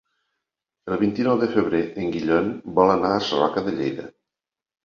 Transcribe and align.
El 0.91 0.95
vint-i-nou 1.01 1.37
de 1.43 1.49
febrer 1.57 1.81
en 2.05 2.09
Guillem 2.15 2.49
vol 2.81 2.95
anar 2.97 3.15
a 3.19 3.23
Sarroca 3.29 3.67
de 3.69 3.75
Lleida. 3.83 4.09